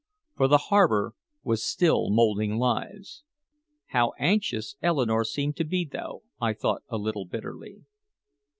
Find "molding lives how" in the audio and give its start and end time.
2.09-4.13